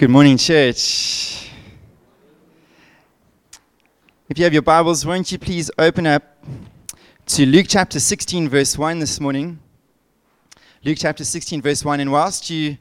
[0.00, 1.50] Good morning, church.
[4.30, 6.42] If you have your Bibles, won't you please open up
[7.26, 9.58] to Luke chapter 16, verse 1 this morning?
[10.82, 12.00] Luke chapter 16, verse 1.
[12.00, 12.78] And whilst you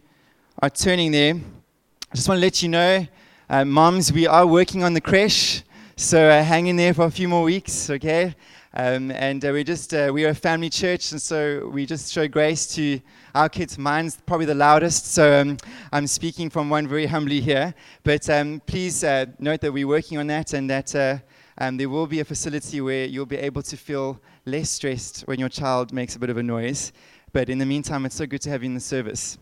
[0.60, 3.06] are turning there, I just want to let you know,
[3.50, 5.64] uh, moms, we are working on the creche.
[5.98, 8.34] So uh, hang in there for a few more weeks, okay?
[8.76, 12.14] Um, and uh, we just uh, we are a family church, and so we just
[12.14, 13.02] show grace to
[13.34, 13.80] our kids.
[13.80, 15.58] Mine's probably the loudest, so um,
[15.92, 17.74] I'm speaking from one very humbly here.
[18.04, 21.18] But um, please uh, note that we're working on that, and that uh,
[21.58, 25.40] um, there will be a facility where you'll be able to feel less stressed when
[25.40, 26.92] your child makes a bit of a noise.
[27.34, 29.40] But in the meantime, it's so good to have you in the service.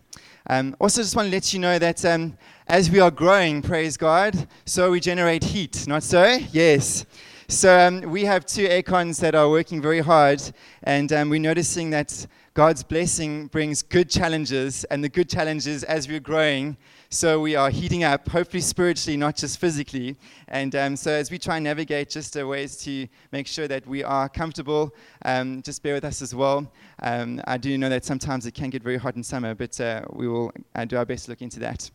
[0.48, 3.98] Um, also, just want to let you know that um, as we are growing, praise
[3.98, 5.86] God, so we generate heat.
[5.86, 6.38] Not so?
[6.50, 7.04] Yes.
[7.50, 10.42] So um, we have two aircons that are working very hard,
[10.82, 16.08] and um, we're noticing that God's blessing brings good challenges, and the good challenges as
[16.08, 16.76] we're growing.
[17.08, 20.18] So we are heating up, hopefully spiritually, not just physically.
[20.48, 24.04] And um, so as we try and navigate just ways to make sure that we
[24.04, 26.70] are comfortable, um, just bear with us as well.
[27.02, 30.02] Um, I do know that sometimes it can get very hot in summer, but uh,
[30.12, 31.90] we will uh, do our best to look into that.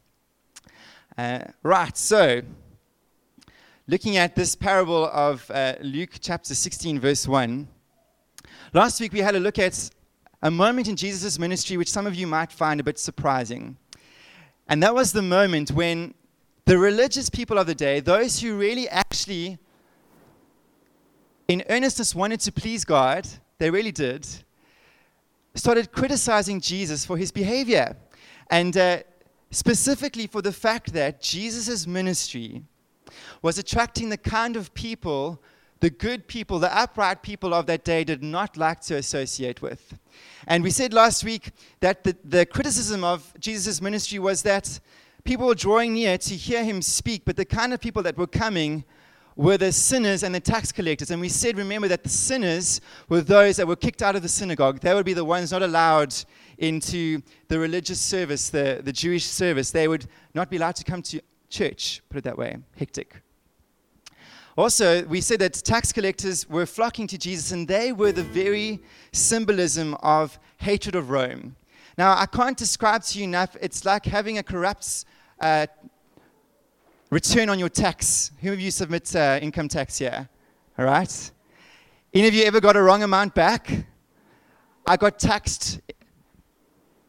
[1.15, 2.41] Uh, right, so
[3.85, 7.67] looking at this parable of uh, Luke chapter 16, verse 1.
[8.71, 9.89] Last week we had a look at
[10.41, 13.75] a moment in Jesus' ministry which some of you might find a bit surprising.
[14.69, 16.13] And that was the moment when
[16.63, 19.57] the religious people of the day, those who really actually,
[21.49, 24.25] in earnestness, wanted to please God, they really did,
[25.55, 27.97] started criticizing Jesus for his behavior.
[28.49, 28.99] And uh,
[29.51, 32.63] specifically for the fact that Jesus' ministry
[33.41, 35.41] was attracting the kind of people,
[35.79, 39.97] the good people, the upright people of that day did not like to associate with.
[40.47, 44.79] And we said last week that the, the criticism of Jesus' ministry was that
[45.23, 48.27] people were drawing near to hear him speak, but the kind of people that were
[48.27, 48.83] coming
[49.35, 51.11] were the sinners and the tax collectors.
[51.11, 54.29] And we said, remember, that the sinners were those that were kicked out of the
[54.29, 54.79] synagogue.
[54.79, 56.13] They would be the ones not allowed
[56.57, 59.71] into the religious service, the, the Jewish service.
[59.71, 61.21] They would not be allowed to come to
[61.53, 63.21] church, put it that way, hectic.
[64.57, 68.81] Also, we said that tax collectors were flocking to Jesus and they were the very
[69.11, 71.55] symbolism of hatred of Rome.
[71.97, 75.05] Now, I can't describe to you enough, it's like having a corrupt
[75.39, 75.67] uh,
[77.09, 78.31] return on your tax.
[78.41, 80.27] Who of you submit uh, income tax here?
[80.77, 81.31] All right?
[82.13, 83.71] Any of you ever got a wrong amount back?
[84.85, 85.81] I got taxed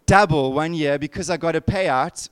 [0.07, 2.29] double one year because I got a payout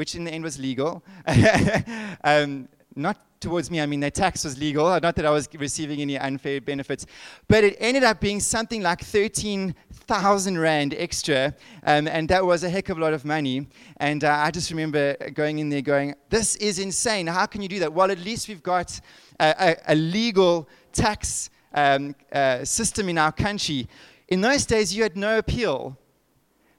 [0.00, 1.04] which in the end was legal.
[2.24, 2.66] um,
[2.96, 4.86] not towards me, I mean, their tax was legal.
[4.98, 7.04] Not that I was receiving any unfair benefits.
[7.48, 11.54] But it ended up being something like 13,000 Rand extra.
[11.84, 13.66] Um, and that was a heck of a lot of money.
[13.98, 17.26] And uh, I just remember going in there going, this is insane.
[17.26, 17.92] How can you do that?
[17.92, 18.98] Well, at least we've got
[19.38, 23.86] a, a, a legal tax um, uh, system in our country.
[24.28, 25.98] In those days, you had no appeal.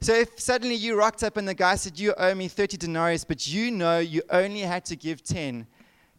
[0.04, 3.20] So if suddenly you rocked up and the guy said, You owe me 30 denarii,
[3.28, 5.68] but you know you only had to give 10,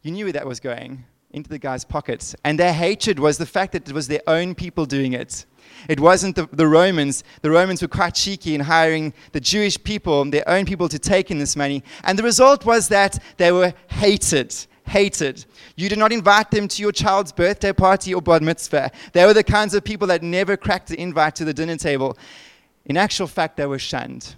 [0.02, 2.36] you knew where that was going into the guy's pockets.
[2.44, 5.46] And their hatred was the fact that it was their own people doing it.
[5.88, 7.24] It wasn't the, the Romans.
[7.40, 11.32] The Romans were quite cheeky in hiring the Jewish people, their own people, to take
[11.32, 11.82] in this money.
[12.04, 14.54] And the result was that they were hated
[14.84, 15.46] hated.
[15.76, 18.90] You did not invite them to your child's birthday party or bar mitzvah.
[19.12, 22.18] They were the kinds of people that never cracked the invite to the dinner table.
[22.86, 24.34] In actual fact, they were shunned.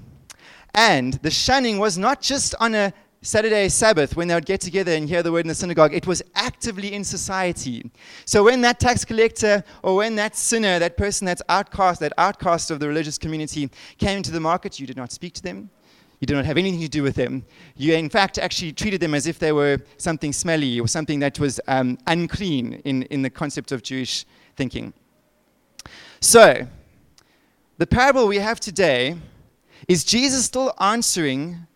[0.75, 2.93] And the shunning was not just on a
[3.25, 6.07] Saturday Sabbath when they would get together and hear the word in the synagogue, it
[6.07, 7.91] was actively in society.
[8.27, 12.71] So when that tax collector or when that sinner, that person that's outcast, that outcast
[12.71, 15.71] of the religious community came into the market, you did not speak to them.
[16.21, 17.45] You did not have anything to do with them.
[17.77, 21.39] You, in fact, actually treated them as if they were something smelly or something that
[21.41, 24.93] was um, unclean in, in the concept of Jewish thinking.
[26.21, 26.67] So,
[27.77, 29.17] the parable we have today
[29.89, 31.67] is Jesus still answering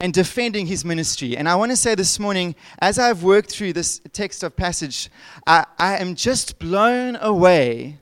[0.00, 1.36] and defending his ministry.
[1.36, 5.10] And I want to say this morning, as I've worked through this text of passage,
[5.46, 7.98] I, I am just blown away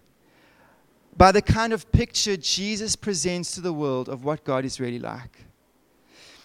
[1.17, 4.99] by the kind of picture Jesus presents to the world of what God is really
[4.99, 5.45] like.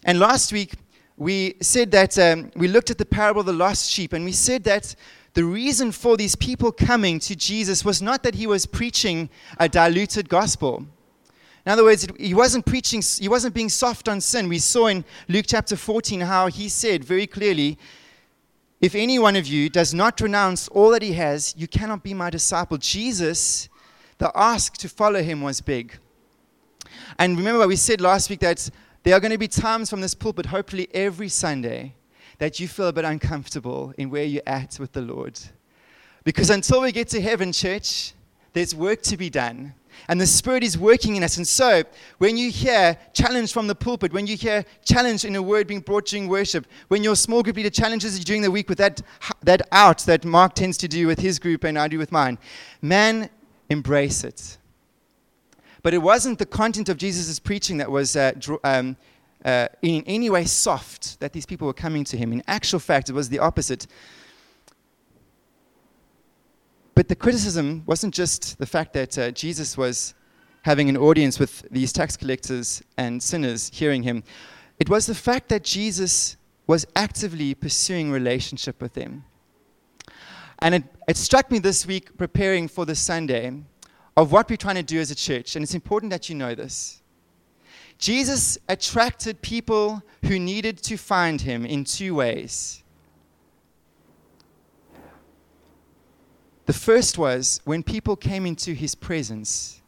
[0.06, 0.76] And last week,
[1.18, 4.32] we said that um, we looked at the parable of the lost sheep, and we
[4.32, 4.96] said that
[5.34, 9.70] the reason for these people coming to Jesus was not that he was preaching a
[9.70, 10.86] diluted gospel.
[11.66, 14.50] In other words, he wasn't preaching, he wasn't being soft on sin.
[14.50, 17.78] We saw in Luke chapter 14 how he said very clearly,
[18.82, 22.14] If any one of you does not renounce all that he has, you cannot be
[22.14, 22.78] my disciple.
[22.78, 23.70] Jesus,
[24.18, 25.98] the ask to follow him was big.
[27.18, 28.70] And remember, we said last week that
[29.04, 31.94] there are going to be times from this pulpit, hopefully every Sunday,
[32.42, 35.40] that you feel a bit uncomfortable in where you're at with the Lord.
[36.24, 38.14] Because until we get to heaven, church,
[38.54, 39.76] there's work to be done.
[40.08, 41.38] And the Spirit is working in us.
[41.38, 41.84] And so,
[42.18, 45.82] when you hear challenge from the pulpit, when you hear challenge in a word being
[45.82, 49.04] brought during worship, when your small group leader challenges you during the week with that,
[49.44, 52.40] that out that Mark tends to do with his group and I do with mine,
[52.82, 53.30] man,
[53.70, 54.58] embrace it.
[55.84, 58.32] But it wasn't the content of Jesus' preaching that was uh,
[58.64, 58.98] um,
[59.46, 62.32] uh, in any way soft that these people were coming to him.
[62.32, 63.88] In actual fact, it was the opposite.
[66.94, 70.14] But the criticism wasn't just the fact that uh, Jesus was
[70.64, 74.24] having an audience with these tax collectors and sinners hearing him.
[74.80, 79.24] It was the fact that Jesus was actively pursuing relationship with them.
[80.60, 83.52] And it, it struck me this week preparing for the Sunday
[84.16, 85.56] of what we're trying to do as a church.
[85.56, 87.01] And it's important that you know this.
[88.02, 92.84] Jesus attracted people who needed to find him in two ways.
[96.66, 99.84] The first was when people came into his presence,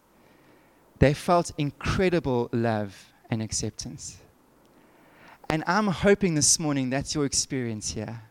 [0.99, 4.19] they felt incredible love and acceptance.
[5.49, 8.21] And I'm hoping this morning that's your experience here.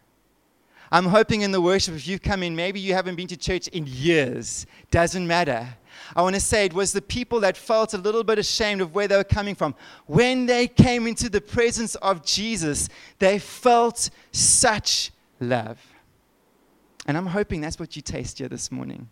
[0.93, 3.67] I'm hoping in the worship, if you've come in, maybe you haven't been to church
[3.69, 5.67] in years, doesn't matter.
[6.15, 8.95] I want to say it was the people that felt a little bit ashamed of
[8.95, 9.75] where they were coming from.
[10.07, 12.89] When they came into the presence of Jesus,
[13.19, 15.11] they felt such
[15.41, 15.79] love.
[17.07, 19.09] And I'm hoping that's what you taste here this morning.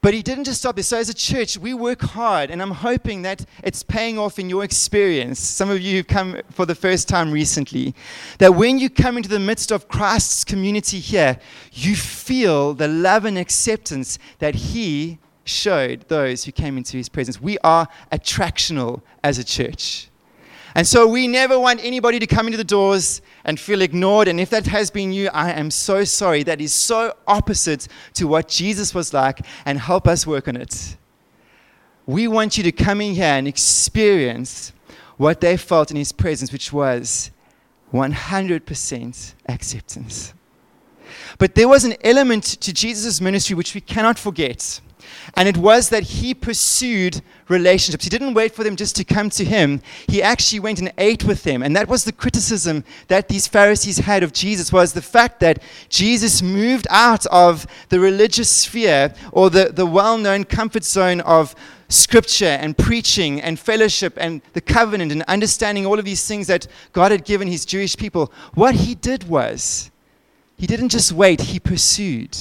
[0.00, 0.84] But he didn't just stop there.
[0.84, 4.48] So, as a church, we work hard, and I'm hoping that it's paying off in
[4.48, 5.40] your experience.
[5.40, 7.96] Some of you who've come for the first time recently,
[8.38, 11.38] that when you come into the midst of Christ's community here,
[11.72, 15.18] you feel the love and acceptance that he
[15.48, 17.40] showed those who came into his presence.
[17.40, 20.08] We are attractional as a church.
[20.74, 24.28] And so we never want anybody to come into the doors and feel ignored.
[24.28, 26.42] And if that has been you, I am so sorry.
[26.42, 30.96] That is so opposite to what Jesus was like, and help us work on it.
[32.06, 34.72] We want you to come in here and experience
[35.16, 37.30] what they felt in his presence, which was
[37.92, 40.34] 100% acceptance.
[41.38, 44.80] But there was an element to Jesus' ministry which we cannot forget.
[45.34, 48.04] And it was that he pursued relationships.
[48.04, 49.80] He didn't wait for them just to come to him.
[50.06, 51.62] He actually went and ate with them.
[51.62, 55.62] And that was the criticism that these Pharisees had of Jesus was the fact that
[55.88, 61.54] Jesus moved out of the religious sphere or the, the well-known comfort zone of
[61.88, 66.66] scripture and preaching and fellowship and the covenant and understanding all of these things that
[66.92, 68.32] God had given his Jewish people.
[68.54, 69.90] What he did was
[70.58, 72.36] he didn't just wait, he pursued.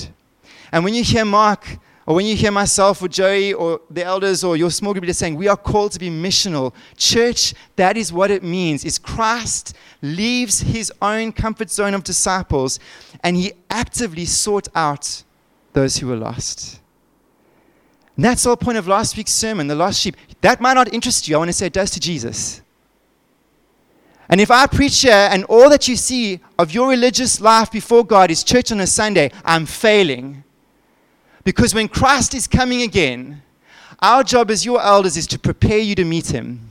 [0.71, 1.77] And when you hear Mark
[2.07, 5.13] or when you hear myself or Joey or the elders or your small group leader
[5.13, 8.85] saying we are called to be missional, church, that is what it means.
[8.85, 12.79] Is Christ leaves his own comfort zone of disciples
[13.25, 15.23] and he actively sought out
[15.73, 16.79] those who were lost.
[18.15, 20.15] And that's the whole point of last week's sermon, the lost sheep.
[20.39, 21.35] That might not interest you.
[21.35, 22.61] I want to say it does to Jesus.
[24.29, 28.05] And if I preach here and all that you see of your religious life before
[28.05, 30.45] God is church on a Sunday, I'm failing.
[31.47, 33.41] Because when Christ is coming again,
[34.01, 36.69] our job as your elders is to prepare you to meet him.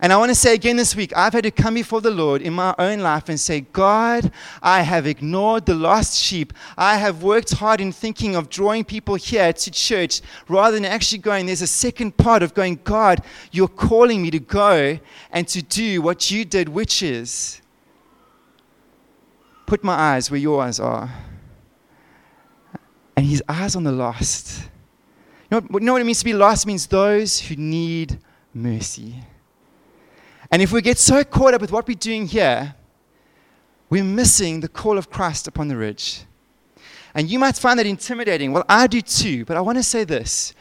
[0.00, 2.40] And I want to say again this week, I've had to come before the Lord
[2.40, 6.54] in my own life and say, God, I have ignored the lost sheep.
[6.78, 11.18] I have worked hard in thinking of drawing people here to church rather than actually
[11.18, 11.44] going.
[11.44, 14.98] There's a second part of going, God, you're calling me to go
[15.30, 17.60] and to do what you did, which is
[19.66, 21.12] put my eyes where your eyes are
[23.20, 24.62] and his eyes on the lost.
[25.50, 26.64] You know, you know what it means to be lost?
[26.64, 28.18] It means those who need
[28.54, 29.14] mercy.
[30.50, 32.74] And if we get so caught up with what we're doing here,
[33.90, 36.22] we're missing the call of Christ upon the ridge.
[37.14, 38.52] And you might find that intimidating.
[38.52, 39.44] Well, I do too.
[39.44, 40.54] But I want to say this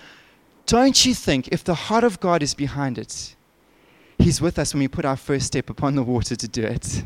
[0.66, 3.38] Don't you think if the heart of God is behind it,
[4.18, 7.06] He's with us when we put our first step upon the water to do it?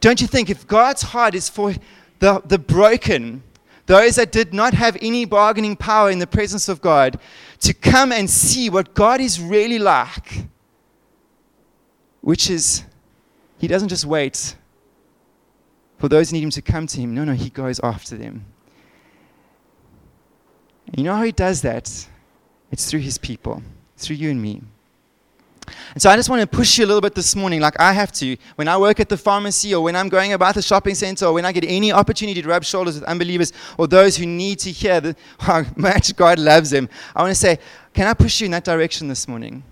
[0.00, 1.72] Don't you think if God's heart is for
[2.18, 3.44] the, the broken,
[3.88, 7.18] those that did not have any bargaining power in the presence of God,
[7.60, 10.44] to come and see what God is really like,
[12.20, 12.84] which is,
[13.56, 14.54] He doesn't just wait
[15.96, 17.14] for those who need Him to come to Him.
[17.14, 18.44] No, no, He goes after them.
[20.88, 22.08] And you know how He does that?
[22.70, 23.62] It's through His people,
[23.96, 24.60] through you and me.
[25.94, 27.92] And so I just want to push you a little bit this morning, like I
[27.92, 28.36] have to.
[28.56, 31.32] When I work at the pharmacy or when I'm going about the shopping center or
[31.32, 34.70] when I get any opportunity to rub shoulders with unbelievers or those who need to
[34.70, 37.58] hear how much God loves them, I want to say,
[37.94, 39.62] can I push you in that direction this morning?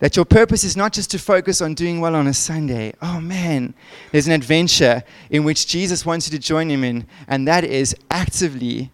[0.00, 2.94] That your purpose is not just to focus on doing well on a Sunday.
[3.02, 3.74] Oh man,
[4.12, 7.94] there's an adventure in which Jesus wants you to join him in, and that is
[8.10, 8.90] actively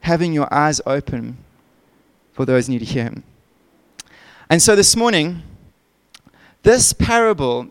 [0.00, 1.38] having your eyes open
[2.32, 3.22] for those who need to hear him.
[4.50, 5.44] And so this morning,
[6.64, 7.70] this parable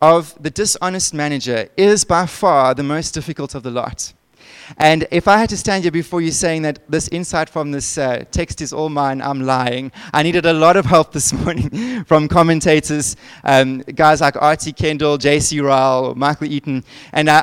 [0.00, 4.12] of the dishonest manager is by far the most difficult of the lot.
[4.78, 7.98] And if I had to stand here before you saying that this insight from this
[7.98, 9.90] uh, text is all mine, I'm lying.
[10.12, 14.74] I needed a lot of help this morning from commentators, um, guys like R.T.
[14.74, 15.58] Kendall, J.C.
[15.60, 16.84] Ryle, Michael Eaton.
[17.12, 17.42] And uh,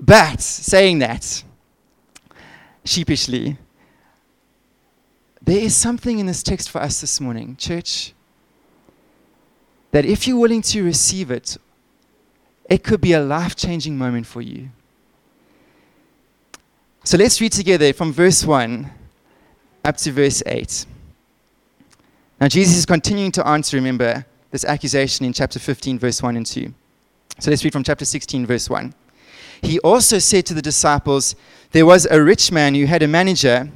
[0.00, 1.44] but saying that,
[2.84, 3.56] sheepishly,
[5.44, 8.14] there is something in this text for us this morning, church,
[9.90, 11.58] that if you're willing to receive it,
[12.68, 14.70] it could be a life changing moment for you.
[17.04, 18.90] So let's read together from verse 1
[19.84, 20.86] up to verse 8.
[22.40, 26.46] Now, Jesus is continuing to answer, remember, this accusation in chapter 15, verse 1 and
[26.46, 26.72] 2.
[27.38, 28.94] So let's read from chapter 16, verse 1.
[29.60, 31.36] He also said to the disciples,
[31.72, 33.70] There was a rich man who had a manager,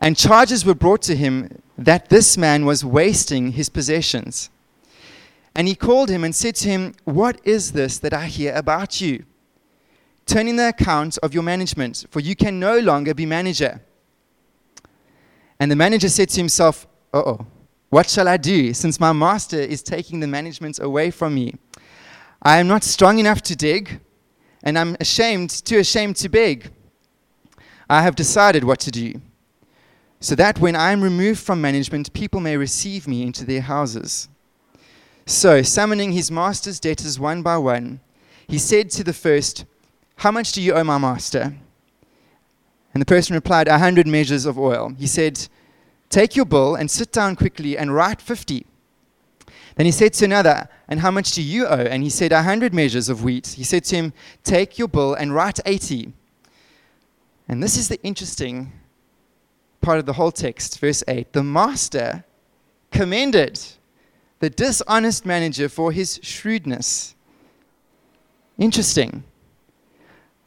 [0.00, 4.50] and charges were brought to him that this man was wasting his possessions.
[5.54, 9.00] And he called him and said to him, What is this that I hear about
[9.00, 9.24] you?
[10.26, 13.80] Turn in the account of your management, for you can no longer be manager.
[15.58, 17.46] And the manager said to himself, Uh oh,
[17.88, 21.54] what shall I do, since my master is taking the management away from me?
[22.42, 24.00] I am not strong enough to dig,
[24.62, 26.70] and I'm ashamed, too ashamed to beg.
[27.88, 29.20] I have decided what to do,
[30.20, 34.28] so that when I am removed from management, people may receive me into their houses.
[35.26, 38.00] So, summoning his master's debtors one by one,
[38.46, 39.64] he said to the first,
[40.16, 41.56] How much do you owe my master?
[42.94, 44.94] And the person replied, A hundred measures of oil.
[44.98, 45.48] He said,
[46.08, 48.64] Take your bill and sit down quickly and write fifty.
[49.74, 51.74] Then he said to another, And how much do you owe?
[51.74, 53.48] And he said, A hundred measures of wheat.
[53.48, 54.12] He said to him,
[54.44, 56.12] Take your bill and write eighty.
[57.48, 58.72] And this is the interesting
[59.86, 61.32] part of the whole text, verse 8.
[61.32, 62.24] The master
[62.90, 63.62] commended
[64.40, 67.14] the dishonest manager for his shrewdness.
[68.58, 69.22] Interesting.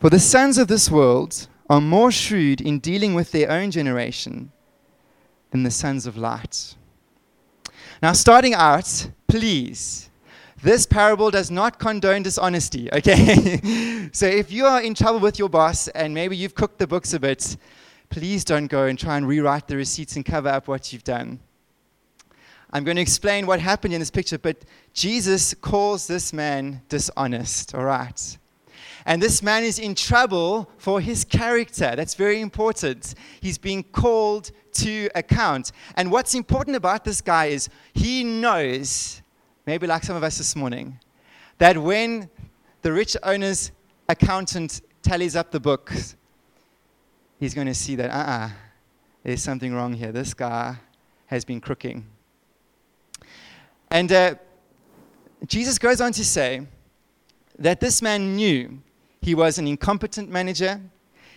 [0.01, 4.51] For the sons of this world are more shrewd in dealing with their own generation
[5.51, 6.75] than the sons of light.
[8.01, 10.09] Now, starting out, please,
[10.61, 14.09] this parable does not condone dishonesty, okay?
[14.11, 17.13] so if you are in trouble with your boss and maybe you've cooked the books
[17.13, 17.55] a bit,
[18.09, 21.39] please don't go and try and rewrite the receipts and cover up what you've done.
[22.71, 24.57] I'm going to explain what happened in this picture, but
[24.93, 28.37] Jesus calls this man dishonest, all right?
[29.05, 31.95] And this man is in trouble for his character.
[31.95, 33.15] That's very important.
[33.41, 35.71] He's being called to account.
[35.95, 39.21] And what's important about this guy is he knows,
[39.65, 40.99] maybe like some of us this morning,
[41.57, 42.29] that when
[42.83, 43.71] the rich owner's
[44.07, 46.15] accountant tallies up the books,
[47.39, 48.49] he's going to see that, uh uh-uh, uh,
[49.23, 50.11] there's something wrong here.
[50.11, 50.77] This guy
[51.27, 52.05] has been crooking.
[53.89, 54.35] And uh,
[55.45, 56.67] Jesus goes on to say
[57.57, 58.81] that this man knew
[59.21, 60.81] he was an incompetent manager.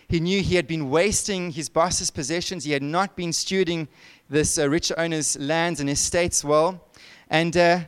[0.07, 2.63] He knew he had been wasting his boss's possessions.
[2.63, 3.87] He had not been stewarding
[4.29, 6.87] this uh, rich owner's lands and estates well.
[7.29, 7.79] And uh,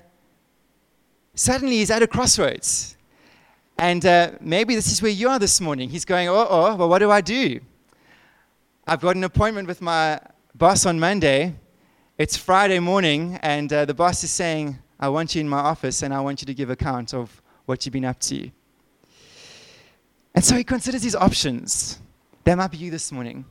[1.33, 2.97] suddenly he's at a crossroads.
[3.77, 5.89] And uh, maybe this is where you are this morning.
[5.89, 7.59] He's going, oh, oh, well, what do I do?
[8.87, 10.19] I've got an appointment with my
[10.53, 11.55] boss on Monday,
[12.19, 16.03] it's Friday morning, and uh, the boss is saying, I want you in my office
[16.03, 18.51] and I want you to give account of what you've been up to.
[20.35, 21.97] And so he considers his options.
[22.43, 23.45] That might be you this morning.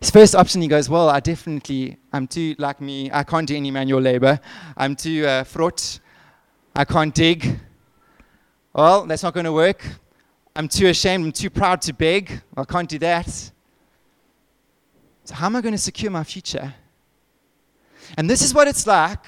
[0.00, 3.54] His first option, he goes, Well, I definitely, I'm too like me, I can't do
[3.54, 4.40] any manual labor.
[4.76, 6.00] I'm too uh, fraught.
[6.74, 7.60] I can't dig.
[8.72, 9.86] Well, that's not going to work.
[10.56, 11.24] I'm too ashamed.
[11.24, 12.42] I'm too proud to beg.
[12.56, 13.52] I can't do that.
[15.24, 16.74] So, how am I going to secure my future?
[18.16, 19.24] And this is what it's like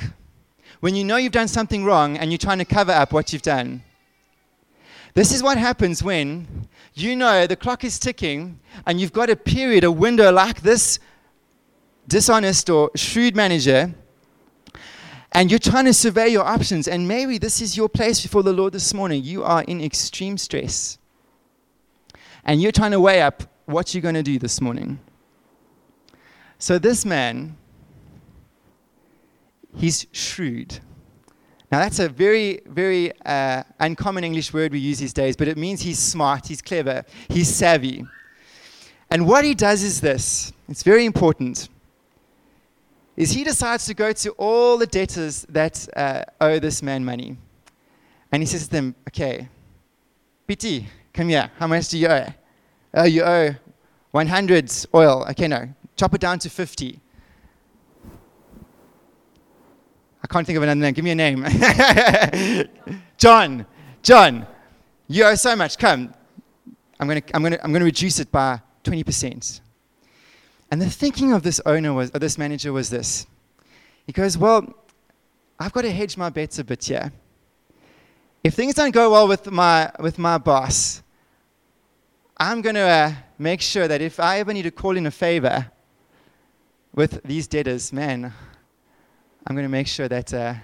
[0.80, 3.42] when you know you've done something wrong and you're trying to cover up what you've
[3.42, 3.82] done.
[5.14, 9.36] This is what happens when you know the clock is ticking and you've got a
[9.36, 10.98] period, a window like this
[12.06, 13.94] dishonest or shrewd manager,
[15.32, 16.86] and you're trying to survey your options.
[16.88, 19.24] And maybe this is your place before the Lord this morning.
[19.24, 20.98] You are in extreme stress.
[22.44, 24.98] And you're trying to weigh up what you're going to do this morning.
[26.58, 27.56] So, this man
[29.76, 30.80] he's shrewd.
[31.70, 35.56] Now, that's a very, very uh, uncommon English word we use these days, but it
[35.56, 38.04] means he's smart, he's clever, he's savvy.
[39.10, 41.68] And what he does is this it's very important.
[43.16, 47.36] is he decides to go to all the debtors that uh, owe this man money.
[48.32, 49.48] And he says to them, Okay,
[50.48, 51.50] PT, come here.
[51.58, 52.26] How much do you owe?
[52.94, 53.54] Oh, you owe
[54.12, 55.26] 100 oil.
[55.30, 55.68] Okay, no.
[55.96, 57.00] Chop it down to 50.
[60.22, 60.92] I can't think of another name.
[60.92, 61.44] Give me a name.
[63.18, 63.66] John.
[64.02, 64.46] John.
[65.08, 65.78] You owe so much.
[65.78, 66.12] Come.
[66.98, 69.60] I'm going to I'm gonna, I'm gonna reduce it by 20%.
[70.70, 73.26] And the thinking of this owner was, or this manager was this.
[74.06, 74.74] He goes, Well,
[75.58, 77.12] I've got to hedge my bets a bit here.
[78.44, 81.02] If things don't go well with my, with my boss,
[82.36, 85.10] I'm going to uh, make sure that if I ever need to call in a
[85.10, 85.70] favor
[86.96, 88.32] with these debtors, man,
[89.46, 90.54] I'm going to make sure that uh,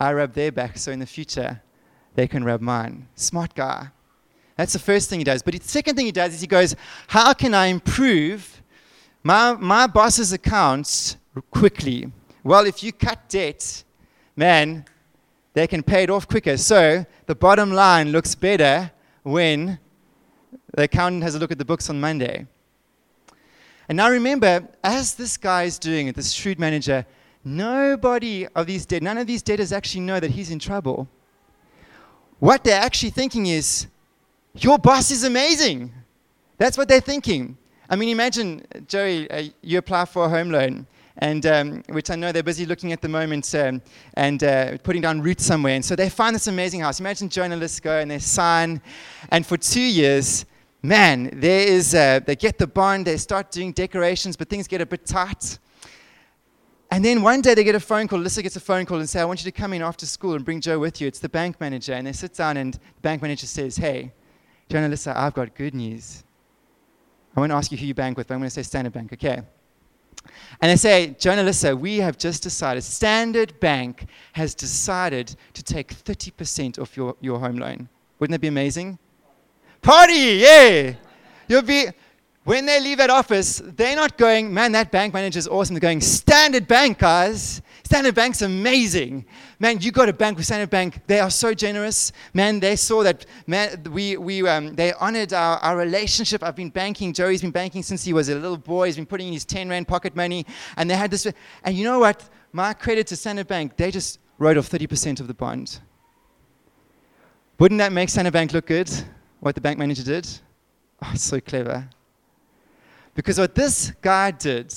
[0.00, 1.60] I rub their back so in the future
[2.14, 3.06] they can rub mine.
[3.14, 3.88] Smart guy.
[4.56, 5.42] That's the first thing he does.
[5.42, 6.74] But the second thing he does is he goes,
[7.06, 8.60] How can I improve
[9.22, 11.16] my, my boss's accounts
[11.52, 12.10] quickly?
[12.42, 13.84] Well, if you cut debt,
[14.34, 14.84] man,
[15.52, 16.56] they can pay it off quicker.
[16.56, 18.90] So the bottom line looks better
[19.22, 19.78] when
[20.74, 22.46] the accountant has a look at the books on Monday.
[23.88, 27.06] And now remember, as this guy is doing it, this shrewd manager,
[27.44, 31.08] nobody of these debt, none of these debtors actually know that he's in trouble.
[32.38, 33.86] What they're actually thinking is,
[34.54, 35.92] your boss is amazing.
[36.58, 37.56] That's what they're thinking.
[37.88, 40.86] I mean, imagine, Joey, uh, you apply for a home loan
[41.18, 43.82] and um, which I know they're busy looking at the moment um,
[44.14, 45.74] and uh, putting down roots somewhere.
[45.74, 47.00] And so they find this amazing house.
[47.00, 48.80] Imagine journalists go and they sign,
[49.30, 50.46] and for two years,
[50.82, 54.80] man, there is uh, they get the bond, they start doing decorations, but things get
[54.80, 55.58] a bit tight.
[56.90, 58.18] And then one day they get a phone call.
[58.18, 60.34] Lisa gets a phone call and say, "I want you to come in after school
[60.34, 63.00] and bring Joe with you." It's the bank manager, and they sit down, and the
[63.02, 64.12] bank manager says, "Hey,
[64.68, 66.24] Joe and Alyssa, I've got good news.
[67.36, 68.92] I want to ask you who you bank with, but I'm going to say Standard
[68.92, 69.42] Bank, okay?"
[70.60, 75.62] And they say, Joe and Alyssa, we have just decided, Standard Bank has decided to
[75.62, 77.88] take 30% of your, your home loan.
[78.18, 78.98] Wouldn't that be amazing?
[79.88, 80.92] Party, yeah!
[81.48, 81.86] You'll be,
[82.44, 85.72] when they leave that office, they're not going, man, that bank manager is awesome.
[85.72, 87.62] They're going, Standard Bank, guys.
[87.84, 89.24] Standard Bank's amazing.
[89.58, 91.00] Man, you got a bank with Standard Bank.
[91.06, 92.12] They are so generous.
[92.34, 96.42] Man, they saw that, man, we, we, um, they honored our, our relationship.
[96.42, 97.14] I've been banking.
[97.14, 98.88] Joey's been banking since he was a little boy.
[98.88, 100.44] He's been putting in his 10 Rand pocket money.
[100.76, 101.26] And they had this.
[101.64, 102.28] And you know what?
[102.52, 105.80] My credit to Standard Bank, they just wrote off 30% of the bond.
[107.58, 108.90] Wouldn't that make Standard Bank look good,
[109.40, 110.28] what the bank manager did?
[111.02, 111.88] Oh, so clever.
[113.14, 114.74] Because what this guy did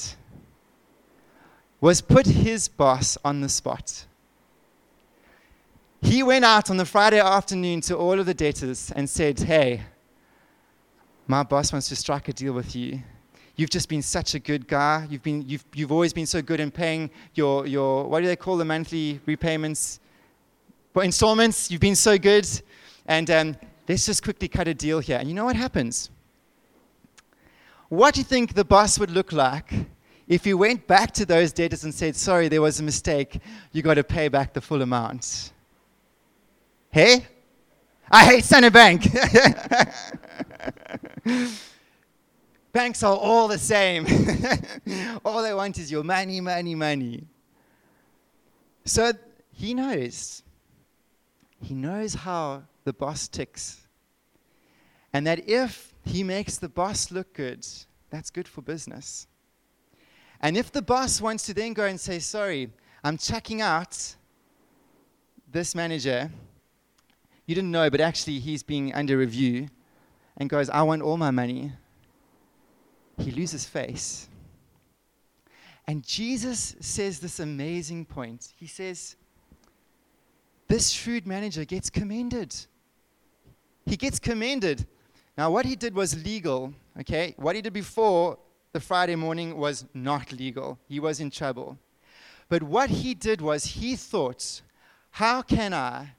[1.79, 4.05] was put his boss on the spot.
[6.01, 9.81] He went out on the Friday afternoon to all of the debtors and said, Hey,
[11.27, 13.01] my boss wants to strike a deal with you.
[13.55, 15.05] You've just been such a good guy.
[15.09, 18.35] You've, been, you've, you've always been so good in paying your, your, what do they
[18.35, 19.99] call the monthly repayments?
[20.93, 22.47] But installments, you've been so good.
[23.05, 23.55] And um,
[23.87, 25.17] let's just quickly cut a deal here.
[25.17, 26.09] And you know what happens?
[27.89, 29.73] What do you think the boss would look like
[30.27, 33.39] if he went back to those debtors and said, Sorry, there was a mistake.
[33.73, 35.51] You got to pay back the full amount?
[36.89, 37.25] Hey?
[38.09, 39.07] I hate Standard Bank.
[42.73, 44.05] Banks are all the same.
[45.25, 47.25] all they want is your money, money, money.
[48.85, 49.11] So
[49.51, 50.43] he knows.
[51.61, 53.87] He knows how the boss ticks.
[55.13, 57.65] And that if he makes the boss look good.
[58.09, 59.27] That's good for business.
[60.41, 62.71] And if the boss wants to then go and say, sorry,
[63.03, 64.15] I'm checking out
[65.49, 66.31] this manager,
[67.45, 69.67] you didn't know, but actually he's being under review,
[70.37, 71.73] and goes, I want all my money,
[73.19, 74.27] he loses face.
[75.87, 78.53] And Jesus says this amazing point.
[78.55, 79.15] He says,
[80.67, 82.55] This shrewd manager gets commended.
[83.85, 84.85] He gets commended
[85.37, 87.33] now, what he did was legal, okay?
[87.37, 88.37] What he did before
[88.73, 90.77] the Friday morning was not legal.
[90.87, 91.77] He was in trouble.
[92.49, 94.61] But what he did was he thought,
[95.11, 96.13] how can I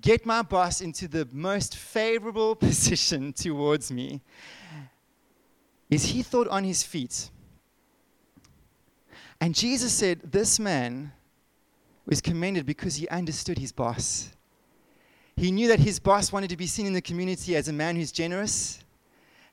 [0.00, 4.20] get my boss into the most favorable position towards me?
[5.90, 7.28] Is he thought on his feet.
[9.40, 11.12] And Jesus said, This man
[12.06, 14.32] was commended because he understood his boss.
[15.36, 17.96] He knew that his boss wanted to be seen in the community as a man
[17.96, 18.82] who's generous,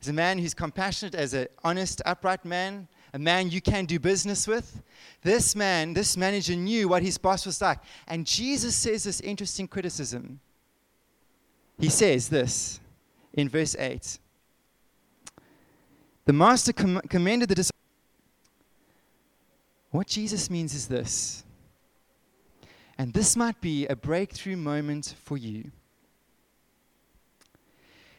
[0.01, 3.99] as a man who's compassionate, as an honest, upright man, a man you can do
[3.99, 4.81] business with.
[5.21, 7.79] This man, this manager knew what his boss was like.
[8.07, 10.39] And Jesus says this interesting criticism.
[11.79, 12.79] He says this
[13.33, 14.19] in verse 8
[16.25, 17.79] The master com- commended the disciples.
[19.91, 21.43] What Jesus means is this,
[22.99, 25.71] and this might be a breakthrough moment for you,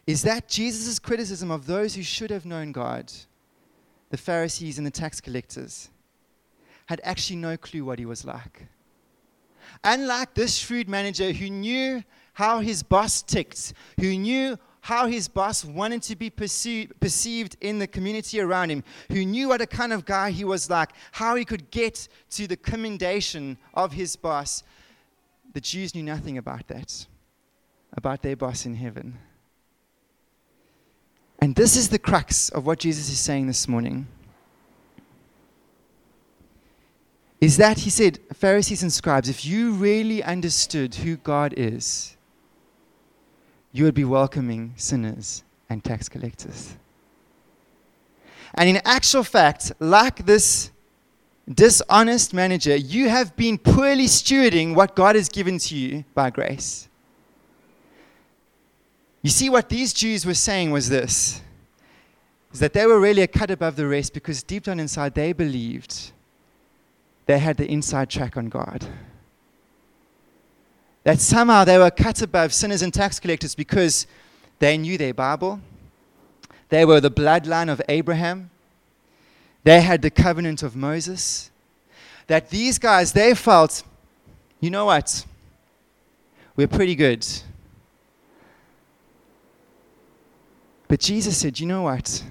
[0.07, 3.13] is that Jesus' criticism of those who should have known God,
[4.09, 5.91] the Pharisees and the tax collectors,
[6.87, 8.69] had actually no clue what he was like.
[9.85, 15.65] Unlike this shrewd manager who knew how his boss ticked, who knew how his boss
[15.65, 19.93] wanted to be perceived, perceived in the community around him, who knew what a kind
[19.93, 24.63] of guy he was like, how he could get to the commendation of his boss.
[25.53, 27.07] The Jews knew nothing about that,
[27.93, 29.19] about their boss in heaven.
[31.41, 34.07] And this is the crux of what Jesus is saying this morning.
[37.41, 42.17] Is that he said, Pharisees and scribes, if you really understood who God is,
[43.73, 46.77] you would be welcoming sinners and tax collectors.
[48.55, 50.71] And in actual fact, like this
[51.53, 56.89] dishonest manager, you have been poorly stewarding what God has given to you by grace.
[59.23, 61.43] You see, what these Jews were saying was this
[62.53, 65.33] is that they were really a cut above the rest because deep down inside they
[65.33, 66.11] believed
[67.27, 68.87] they had the inside track on God
[71.05, 74.07] that somehow they were cut above sinners and tax collectors because
[74.59, 75.61] they knew their Bible.
[76.69, 78.51] They were the bloodline of Abraham.
[79.65, 81.51] They had the covenant of Moses.
[82.27, 83.83] That these guys, they felt,
[84.61, 85.25] you know what?
[86.57, 87.27] We're pretty good.
[90.87, 92.23] But Jesus said, you know what?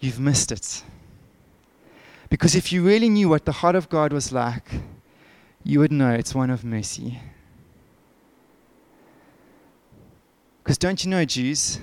[0.00, 0.82] You've missed it.
[2.28, 4.66] Because if you really knew what the heart of God was like,
[5.62, 7.20] you would know it's one of mercy.
[10.64, 11.78] Because don't you know, Jews?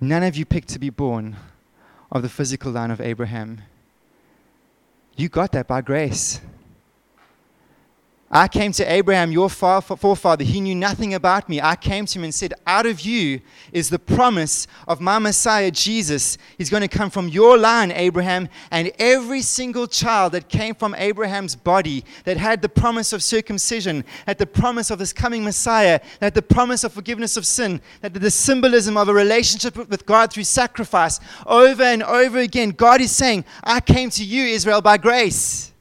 [0.00, 1.36] None of you picked to be born
[2.10, 3.60] of the physical line of Abraham.
[5.14, 6.40] You got that by grace.
[8.34, 10.42] I came to Abraham, your forefather.
[10.42, 11.60] He knew nothing about me.
[11.60, 13.42] I came to him and said, Out of you
[13.72, 16.38] is the promise of my Messiah, Jesus.
[16.56, 18.48] He's going to come from your line, Abraham.
[18.70, 24.02] And every single child that came from Abraham's body, that had the promise of circumcision,
[24.26, 28.14] had the promise of this coming Messiah, that the promise of forgiveness of sin, that
[28.14, 33.12] the symbolism of a relationship with God through sacrifice, over and over again, God is
[33.12, 35.71] saying, I came to you, Israel, by grace.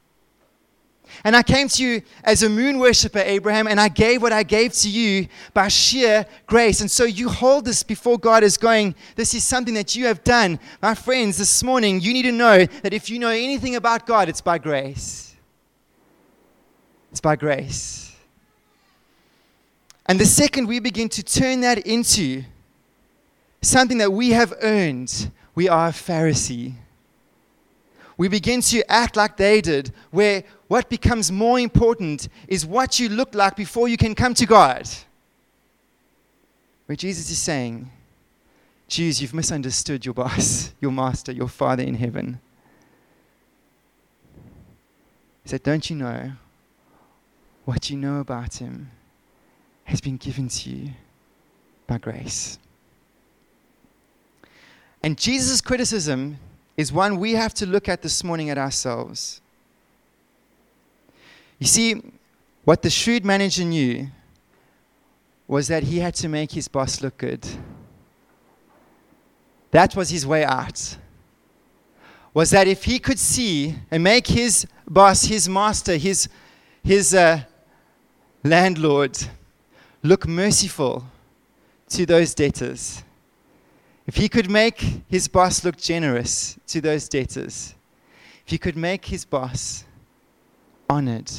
[1.24, 4.44] And I came to you as a moon worshiper, Abraham, and I gave what I
[4.44, 6.82] gave to you by sheer grace.
[6.82, 10.24] And so you hold this before God as going, This is something that you have
[10.24, 10.60] done.
[10.82, 14.30] My friends, this morning, you need to know that if you know anything about God,
[14.30, 15.36] it's by grace.
[17.12, 18.16] It's by grace.
[20.08, 22.44] And the second we begin to turn that into
[23.62, 26.74] something that we have earned, we are a Pharisee.
[28.18, 33.10] We begin to act like they did, where what becomes more important is what you
[33.10, 34.88] look like before you can come to God.
[36.86, 37.92] Where Jesus is saying,
[38.88, 42.40] Jews, you've misunderstood your boss, your master, your father in heaven.
[45.44, 46.32] He said, Don't you know
[47.66, 48.92] what you know about him
[49.84, 50.92] has been given to you
[51.86, 52.58] by grace?
[55.04, 56.38] And Jesus' criticism
[56.78, 59.41] is one we have to look at this morning at ourselves.
[61.62, 62.02] You see,
[62.64, 64.08] what the shrewd manager knew
[65.48, 67.48] was that he had to make his boss look good.
[69.70, 70.98] That was his way out.
[72.34, 76.28] Was that if he could see and make his boss, his master, his,
[76.84, 77.42] his uh,
[78.44, 79.16] landlord
[80.02, 81.06] look merciful
[81.90, 83.04] to those debtors,
[84.08, 87.76] if he could make his boss look generous to those debtors,
[88.48, 89.86] if he could make his boss
[90.90, 91.32] honored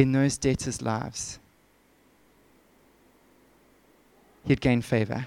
[0.00, 1.38] in those debtors' lives,
[4.46, 5.26] he'd gain favor.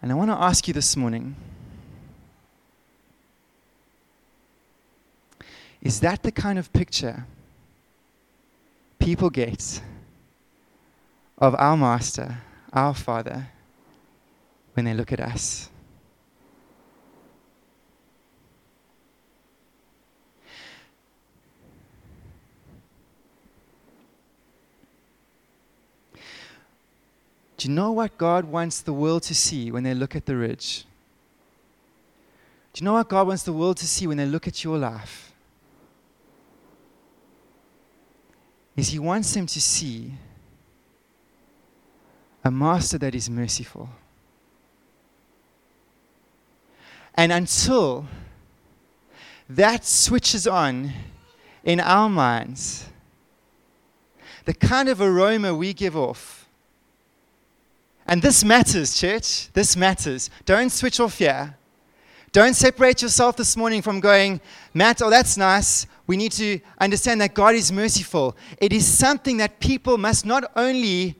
[0.00, 1.34] And I want to ask you this morning
[5.82, 7.26] is that the kind of picture
[9.00, 9.82] people get
[11.38, 12.38] of our Master,
[12.72, 13.48] our Father,
[14.74, 15.68] when they look at us?
[27.64, 30.36] Do you know what God wants the world to see when they look at the
[30.36, 30.84] ridge?
[32.74, 34.76] Do you know what God wants the world to see when they look at your
[34.76, 35.32] life?
[38.76, 40.12] Is He wants them to see
[42.44, 43.88] a master that is merciful,
[47.14, 48.04] And until
[49.48, 50.92] that switches on
[51.64, 52.90] in our minds,
[54.44, 56.43] the kind of aroma we give off.
[58.06, 59.52] And this matters, church.
[59.52, 60.30] This matters.
[60.44, 61.56] Don't switch off here.
[62.32, 64.40] Don't separate yourself this morning from going,
[64.74, 65.86] Matt, oh, that's nice.
[66.06, 68.36] We need to understand that God is merciful.
[68.58, 71.14] It is something that people must not only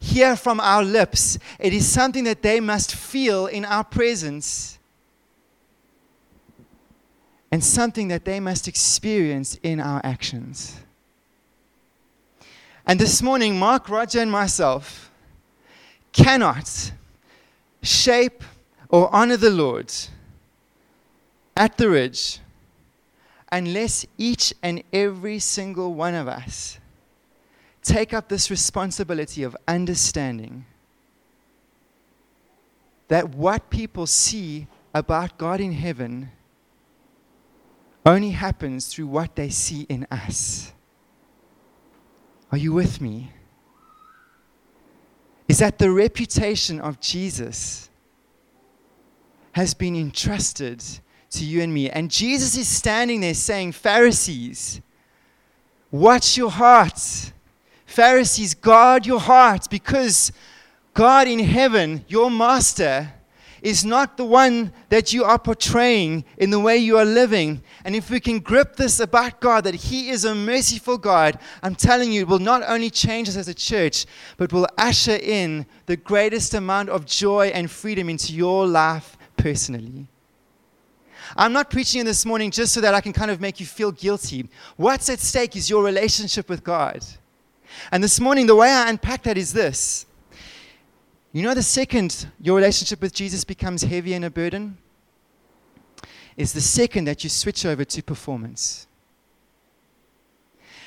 [0.00, 4.78] hear from our lips, it is something that they must feel in our presence
[7.52, 10.80] and something that they must experience in our actions.
[12.86, 15.10] And this morning, Mark, Roger, and myself
[16.14, 16.92] cannot
[17.82, 18.42] shape
[18.88, 19.92] or honor the Lord
[21.56, 22.38] at the ridge
[23.52, 26.78] unless each and every single one of us
[27.82, 30.64] take up this responsibility of understanding
[33.08, 36.30] that what people see about God in heaven
[38.06, 40.72] only happens through what they see in us.
[42.52, 43.32] Are you with me?
[45.48, 47.90] Is that the reputation of Jesus
[49.52, 50.82] has been entrusted
[51.30, 51.90] to you and me.
[51.90, 54.80] And Jesus is standing there saying, Pharisees,
[55.90, 57.32] watch your hearts.
[57.86, 60.32] Pharisees, guard your hearts because
[60.92, 63.12] God in heaven, your master,
[63.64, 67.62] is not the one that you are portraying in the way you are living.
[67.86, 71.74] And if we can grip this about God, that He is a merciful God, I'm
[71.74, 74.04] telling you, it will not only change us as a church,
[74.36, 80.06] but will usher in the greatest amount of joy and freedom into your life personally.
[81.34, 83.66] I'm not preaching in this morning just so that I can kind of make you
[83.66, 84.46] feel guilty.
[84.76, 87.02] What's at stake is your relationship with God.
[87.90, 90.04] And this morning, the way I unpack that is this
[91.34, 94.78] you know, the second your relationship with Jesus becomes heavy and a burden
[96.36, 98.86] is the second that you switch over to performance.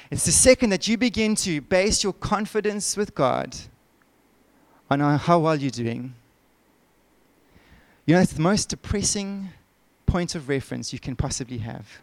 [0.10, 3.58] It's the second that you begin to base your confidence with God
[4.90, 6.16] on how well you're doing.
[8.06, 9.50] You know, it's the most depressing
[10.06, 12.00] point of reference you can possibly have.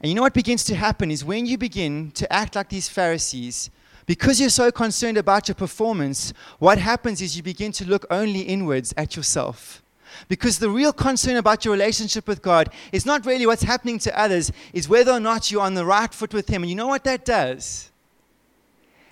[0.00, 2.88] And you know what begins to happen is when you begin to act like these
[2.88, 3.68] Pharisees,
[4.06, 8.40] because you're so concerned about your performance, what happens is you begin to look only
[8.40, 9.82] inwards at yourself.
[10.28, 14.18] Because the real concern about your relationship with God is not really what's happening to
[14.18, 16.62] others, is whether or not you're on the right foot with Him.
[16.62, 17.90] And you know what that does?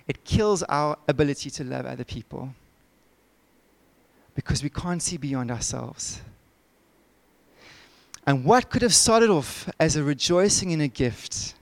[0.07, 2.55] It kills our ability to love other people.
[4.35, 6.21] Because we can't see beyond ourselves.
[8.27, 11.55] And what could have started off as a rejoicing in a gift,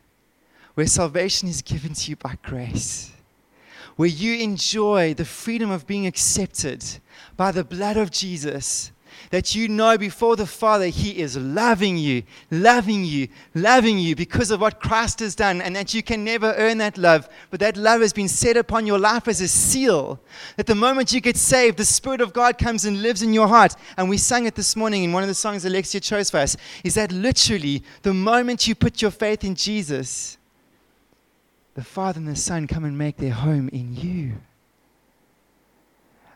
[0.74, 3.12] where salvation is given to you by grace,
[3.96, 6.84] where you enjoy the freedom of being accepted
[7.36, 8.92] by the blood of Jesus.
[9.30, 14.50] That you know before the Father, He is loving you, loving you, loving you because
[14.50, 17.76] of what Christ has done, and that you can never earn that love, but that
[17.76, 20.20] love has been set upon your life as a seal.
[20.56, 23.48] That the moment you get saved, the Spirit of God comes and lives in your
[23.48, 23.76] heart.
[23.96, 26.56] And we sang it this morning in one of the songs Alexia chose for us.
[26.82, 30.38] Is that literally the moment you put your faith in Jesus,
[31.80, 34.34] the Father and the Son come and make their home in you.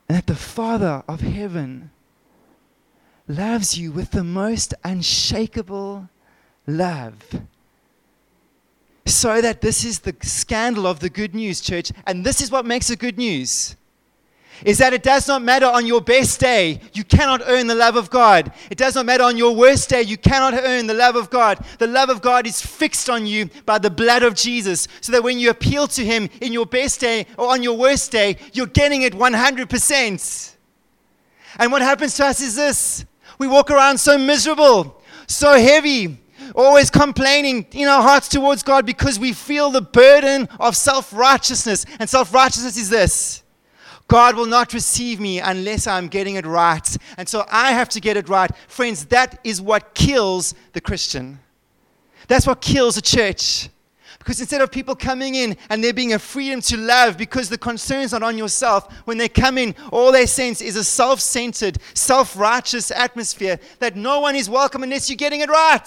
[0.09, 1.91] And that the Father of heaven
[3.29, 6.09] loves you with the most unshakable
[6.67, 7.43] love.
[9.05, 11.93] So that this is the scandal of the good news, church.
[12.07, 13.77] And this is what makes it good news
[14.65, 17.97] is that it does not matter on your best day, you cannot earn the love
[17.97, 18.53] of God.
[18.71, 21.65] It does not matter on your worst day, you cannot earn the love of God.
[21.79, 25.23] The love of God is fixed on you by the blood of Jesus, so that
[25.23, 28.67] when you appeal to Him in your best day or on your worst day, you're
[28.67, 30.55] getting it 100%.
[31.59, 33.05] And what happens to us is this
[33.39, 36.19] we walk around so miserable, so heavy,
[36.55, 41.87] always complaining in our hearts towards God because we feel the burden of self righteousness.
[41.99, 43.44] And self righteousness is this
[44.09, 46.97] God will not receive me unless I'm getting it right.
[47.17, 48.51] And so I have to get it right.
[48.69, 51.41] Friends, that is what kills the Christian.
[52.29, 53.71] That's what kills a church.
[54.19, 57.59] Because instead of people coming in and there being a freedom to love because the
[57.59, 61.79] concern's not on yourself, when they come in, all they sense is a self centered,
[61.93, 65.87] self righteous atmosphere that no one is welcome unless you're getting it right.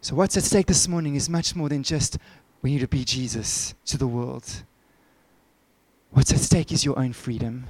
[0.00, 2.18] So, what's at stake this morning is much more than just
[2.62, 4.62] we need to be Jesus to the world.
[6.14, 7.66] What's at stake is your own freedom.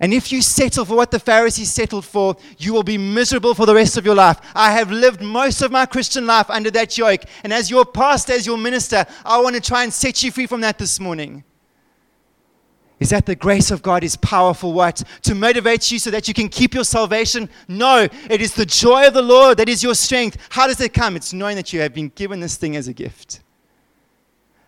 [0.00, 3.66] And if you settle for what the Pharisees settled for, you will be miserable for
[3.66, 4.40] the rest of your life.
[4.54, 7.22] I have lived most of my Christian life under that yoke.
[7.44, 10.46] And as your pastor, as your minister, I want to try and set you free
[10.46, 11.44] from that this morning.
[12.98, 14.72] Is that the grace of God is powerful?
[14.72, 15.02] What?
[15.22, 17.48] To motivate you so that you can keep your salvation?
[17.68, 20.38] No, it is the joy of the Lord that is your strength.
[20.50, 21.14] How does it come?
[21.14, 23.40] It's knowing that you have been given this thing as a gift.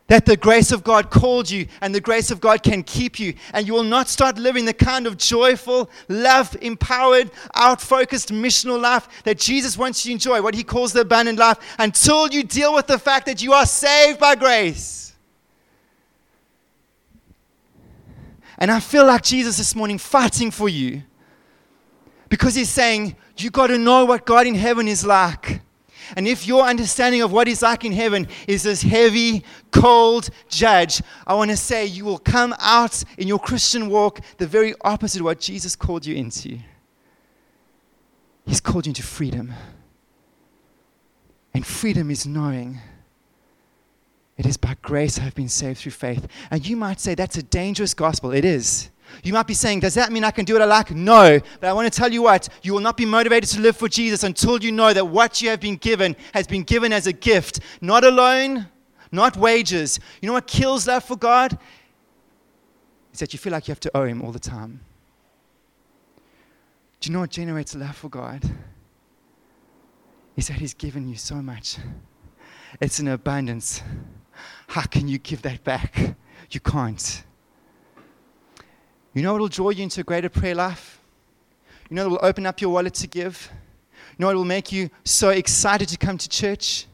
[0.09, 3.35] That the grace of God called you and the grace of God can keep you.
[3.55, 8.81] And you will not start living the kind of joyful, love empowered, out focused missional
[8.81, 12.45] life that Jesus wants you to enjoy, what he calls the abundant life, until you
[12.45, 15.05] deal with the fact that you are saved by grace.
[18.59, 21.03] And I feel like Jesus this morning fighting for you
[22.29, 25.61] because he's saying, You got to know what God in heaven is like.
[26.17, 31.03] And if your understanding of what He's like in heaven is this heavy, cold judge,
[31.27, 35.21] I want to say you will come out in your Christian walk the very opposite
[35.21, 36.59] of what Jesus called you into.
[38.47, 39.53] He's called you into freedom.
[41.55, 42.81] And freedom is knowing
[44.37, 46.27] it is by grace I have been saved through faith.
[46.51, 48.33] And you might say that's a dangerous gospel.
[48.33, 48.91] It is.
[49.23, 50.91] You might be saying, Does that mean I can do what I like?
[50.91, 51.41] No.
[51.61, 53.89] But I want to tell you what, you will not be motivated to live for
[53.89, 57.13] Jesus until you know that what you have been given has been given as a
[57.13, 58.69] gift, not a loan,
[59.13, 60.01] not wages.
[60.21, 61.59] You know what kills love for God?
[63.13, 64.81] Is that you feel like you have to owe Him all the time.
[67.01, 68.43] Do you know what generates love for God?
[70.37, 71.77] Is that He's given you so much.
[72.81, 73.83] It's an abundance.
[74.67, 76.17] How can you give that back?
[76.51, 77.25] You can't.
[79.15, 81.01] You know what will draw you into a greater prayer life?
[81.89, 83.49] You know it will open up your wallet to give?
[84.19, 86.87] You know it will make you so excited to come to church?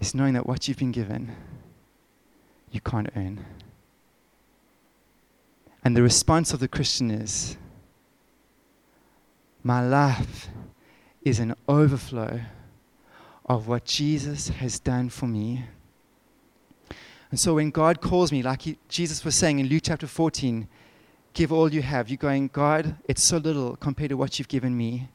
[0.00, 1.30] It's knowing that what you've been given,
[2.72, 3.44] you can't earn.
[5.84, 7.56] And the response of the Christian is,
[9.62, 10.48] My life
[11.22, 12.40] is an overflow
[13.46, 15.64] of what Jesus has done for me.
[17.30, 20.68] And so when God calls me, like he, Jesus was saying in Luke chapter 14,
[21.32, 24.76] give all you have, you're going, God, it's so little compared to what you've given
[24.76, 25.08] me.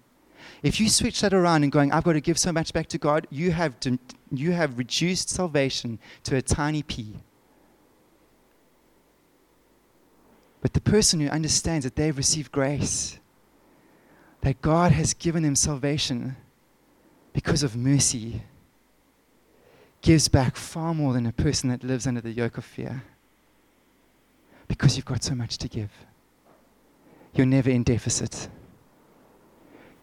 [0.64, 2.98] If you switch that around and going, I've got to give so much back to
[2.98, 3.76] God, you have,
[4.32, 7.14] you have reduced salvation to a tiny pea.
[10.62, 13.20] But the person who understands that they've received grace,
[14.42, 16.36] that God has given them salvation,
[17.38, 18.42] because of mercy,
[20.02, 23.04] gives back far more than a person that lives under the yoke of fear.
[24.68, 25.92] Because you've got so much to give.
[27.36, 28.50] You're never in deficit.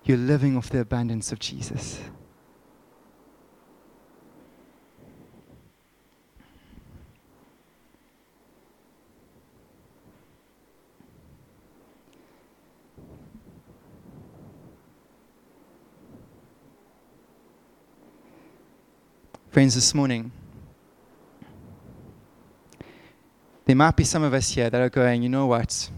[0.04, 1.98] You're living off the abundance of Jesus.
[19.54, 20.32] Friends, this morning,
[23.66, 25.90] there might be some of us here that are going, you know what?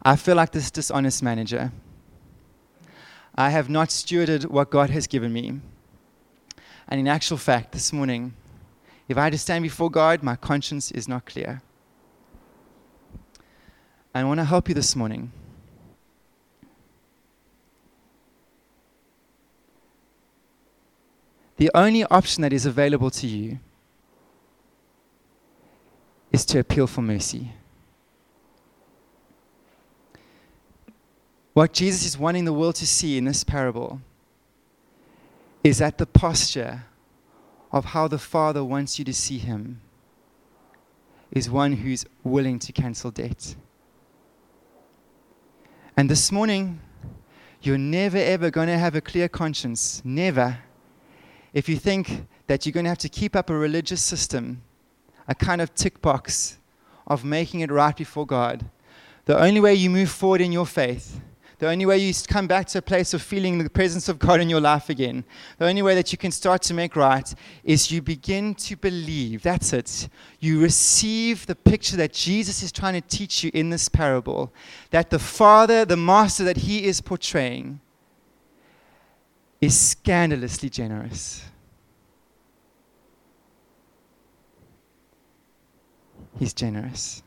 [0.00, 1.72] I feel like this dishonest manager.
[3.34, 5.60] I have not stewarded what God has given me.
[6.86, 8.34] And in actual fact, this morning,
[9.08, 11.62] if I had to stand before God, my conscience is not clear.
[14.14, 15.32] I want to help you this morning.
[21.60, 23.58] The only option that is available to you
[26.32, 27.52] is to appeal for mercy.
[31.52, 34.00] What Jesus is wanting the world to see in this parable
[35.62, 36.84] is that the posture
[37.70, 39.82] of how the Father wants you to see Him
[41.30, 43.54] is one who's willing to cancel debt.
[45.94, 46.80] And this morning,
[47.60, 50.00] you're never ever going to have a clear conscience.
[50.06, 50.56] Never
[51.52, 54.62] if you think that you're going to have to keep up a religious system,
[55.28, 56.58] a kind of tick box
[57.06, 58.64] of making it right before God,
[59.24, 61.20] the only way you move forward in your faith,
[61.60, 64.40] the only way you come back to a place of feeling the presence of God
[64.40, 65.24] in your life again,
[65.58, 69.42] the only way that you can start to make right is you begin to believe.
[69.42, 70.08] That's it.
[70.38, 74.54] You receive the picture that Jesus is trying to teach you in this parable
[74.90, 77.80] that the Father, the Master that He is portraying,
[79.60, 81.44] is scandalously generous.
[86.38, 87.22] He's generous.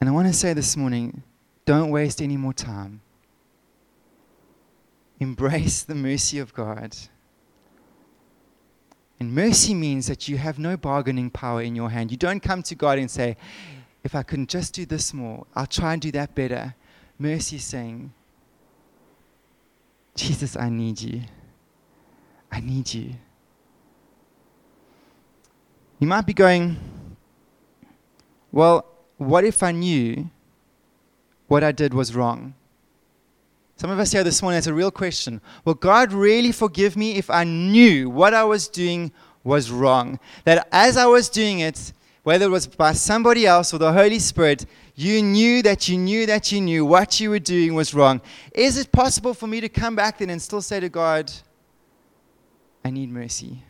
[0.00, 1.22] And I want to say this morning
[1.64, 3.00] don't waste any more time.
[5.20, 6.96] Embrace the mercy of God.
[9.20, 12.10] And mercy means that you have no bargaining power in your hand.
[12.10, 13.36] You don't come to God and say,
[14.04, 16.74] if I can just do this more, I'll try and do that better.
[17.18, 18.12] Mercy saying,
[20.14, 21.22] Jesus, I need you.
[22.50, 23.14] I need you.
[25.98, 26.76] You might be going,
[28.52, 30.30] Well, what if I knew
[31.48, 32.54] what I did was wrong?
[33.76, 35.40] Some of us here this morning, that's a real question.
[35.64, 39.12] Will God really forgive me if I knew what I was doing
[39.44, 40.18] was wrong?
[40.44, 41.92] That as I was doing it,
[42.24, 44.66] whether it was by somebody else or the Holy Spirit,
[44.98, 48.20] you knew that you knew that you knew what you were doing was wrong.
[48.52, 51.30] Is it possible for me to come back then and still say to God,
[52.84, 53.62] I need mercy?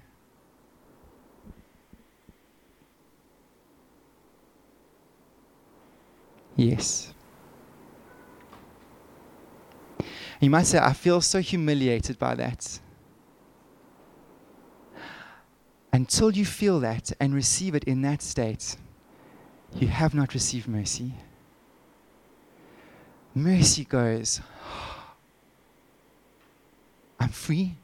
[6.57, 7.13] Yes.
[10.41, 12.81] You might say, I feel so humiliated by that.
[15.93, 18.77] Until you feel that and receive it in that state,
[19.75, 21.15] you have not received mercy.
[23.35, 24.41] Mercy goes,
[27.21, 27.75] I'm free.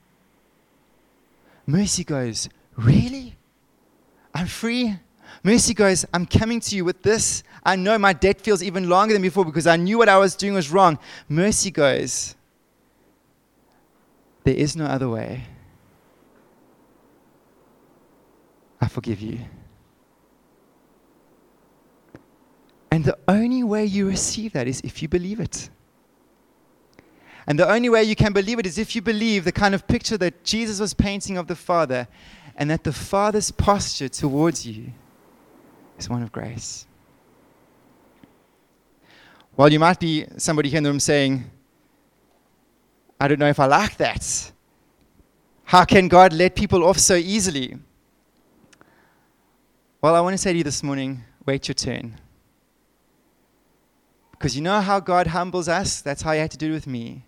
[1.66, 3.36] Mercy goes, Really?
[4.34, 4.98] I'm free?
[5.42, 7.42] Mercy goes, I'm coming to you with this.
[7.64, 10.34] I know my debt feels even longer than before because I knew what I was
[10.34, 10.98] doing was wrong.
[11.28, 12.34] Mercy goes,
[14.42, 15.44] there is no other way.
[18.80, 19.40] I forgive you.
[22.94, 25.68] And the only way you receive that is if you believe it.
[27.44, 29.88] And the only way you can believe it is if you believe the kind of
[29.88, 32.06] picture that Jesus was painting of the Father
[32.54, 34.92] and that the Father's posture towards you
[35.98, 36.86] is one of grace.
[39.56, 41.50] While you might be somebody here in the room saying,
[43.18, 44.52] I don't know if I like that.
[45.64, 47.76] How can God let people off so easily?
[50.00, 52.20] Well, I want to say to you this morning wait your turn.
[54.38, 56.00] Because you know how God humbles us?
[56.00, 57.24] That's how He had to do it with me.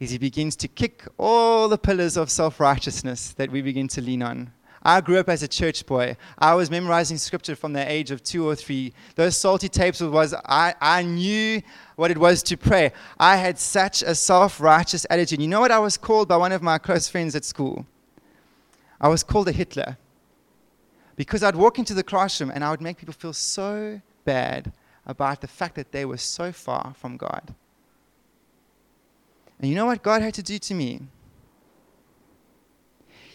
[0.00, 4.00] Is He begins to kick all the pillars of self righteousness that we begin to
[4.00, 4.52] lean on.
[4.82, 6.16] I grew up as a church boy.
[6.38, 8.92] I was memorizing scripture from the age of two or three.
[9.16, 11.60] Those Psalty tapes was I, I knew
[11.96, 12.92] what it was to pray.
[13.18, 15.42] I had such a self-righteous attitude.
[15.42, 17.86] You know what I was called by one of my close friends at school?
[19.00, 19.98] I was called a Hitler.
[21.16, 24.72] Because I'd walk into the classroom and I would make people feel so bad
[25.08, 27.54] about the fact that they were so far from God.
[29.58, 31.00] And you know what God had to do to me?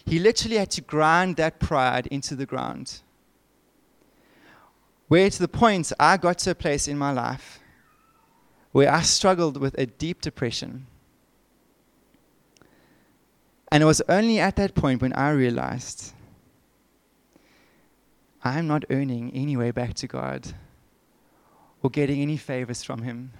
[0.06, 3.00] He literally had to grind that pride into the ground.
[5.08, 7.58] Where to the point I got to a place in my life
[8.72, 10.86] where I struggled with a deep depression.
[13.70, 16.12] And it was only at that point when I realized
[18.42, 20.54] I'm not earning any way back to God
[21.84, 23.30] or getting any favors from Him.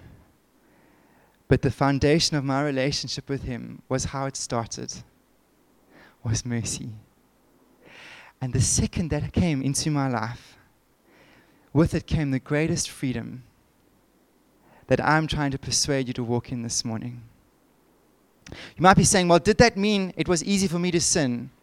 [1.47, 4.93] But the foundation of my relationship with Him was how it started
[6.23, 6.89] was mercy.
[8.39, 10.57] And the second that came into my life,
[11.73, 13.43] with it came the greatest freedom
[14.87, 17.23] that I'm trying to persuade you to walk in this morning.
[18.51, 21.49] You might be saying, well, did that mean it was easy for me to sin?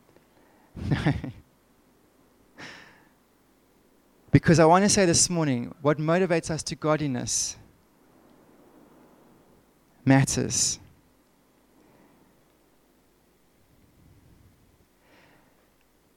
[0.91, 0.97] No.
[4.33, 7.57] Because I want to say this morning what motivates us to godliness
[10.05, 10.81] matters.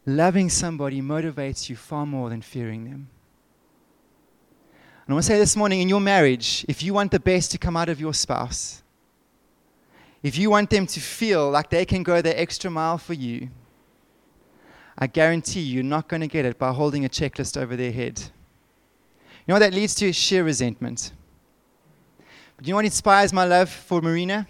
[0.05, 3.09] Loving somebody motivates you far more than fearing them.
[5.05, 7.51] And I want to say this morning in your marriage, if you want the best
[7.51, 8.81] to come out of your spouse,
[10.23, 13.49] if you want them to feel like they can go the extra mile for you,
[14.97, 18.19] I guarantee you're not going to get it by holding a checklist over their head.
[18.19, 20.11] You know what that leads to?
[20.13, 21.11] Sheer resentment.
[22.55, 24.47] But you know what inspires my love for Marina?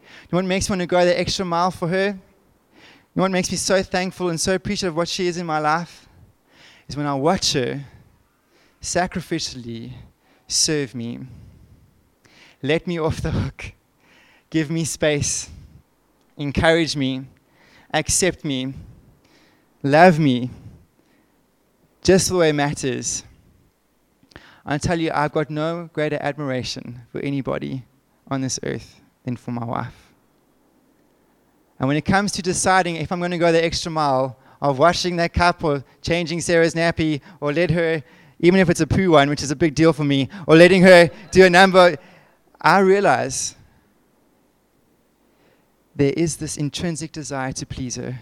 [0.00, 2.08] You know what makes me want to go the extra mile for her?
[2.08, 5.46] You know what makes me so thankful and so appreciative of what she is in
[5.46, 6.08] my life?
[6.86, 7.84] Is when I watch her
[8.82, 9.92] sacrificially
[10.46, 11.20] serve me.
[12.62, 13.72] Let me off the hook.
[14.50, 15.48] Give me space.
[16.36, 17.24] Encourage me.
[17.92, 18.74] Accept me.
[19.84, 20.48] Love me.
[22.02, 23.22] Just the way it matters.
[24.64, 27.84] I tell you, I've got no greater admiration for anybody
[28.28, 30.14] on this earth than for my wife.
[31.78, 34.78] And when it comes to deciding if I'm going to go the extra mile of
[34.78, 38.02] washing that cup or changing Sarah's nappy or let her,
[38.40, 40.80] even if it's a poo one, which is a big deal for me, or letting
[40.80, 41.98] her do a number,
[42.58, 43.54] I realize
[45.94, 48.18] there is this intrinsic desire to please her.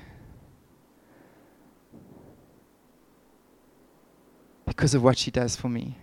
[4.72, 5.98] Because of what she does for me.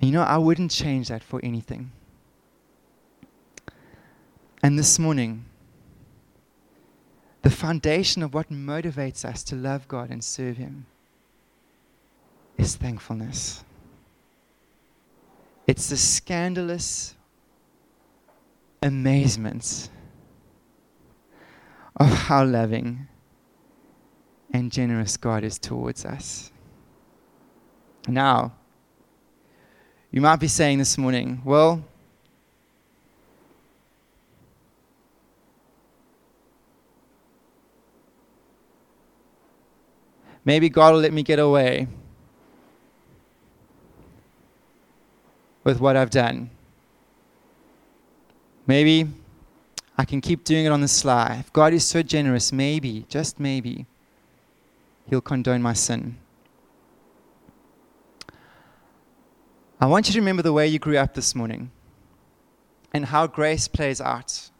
[0.00, 1.92] You know, I wouldn't change that for anything.
[4.64, 5.44] And this morning,
[7.42, 10.86] the foundation of what motivates us to love God and serve Him
[12.56, 13.62] is thankfulness.
[15.68, 17.14] It's the scandalous
[18.82, 19.88] amazement
[21.98, 23.06] of how loving
[24.52, 26.52] and generous God is towards us.
[28.06, 28.52] Now,
[30.10, 31.84] you might be saying this morning, well,
[40.44, 41.88] maybe God will let me get away
[45.64, 46.48] with what I've done.
[48.66, 49.06] Maybe
[49.98, 51.38] I can keep doing it on the sly.
[51.40, 53.86] If God is so generous, maybe, just maybe,
[55.10, 56.16] He'll condone my sin.
[59.80, 61.70] I want you to remember the way you grew up this morning
[62.92, 64.50] and how grace plays out.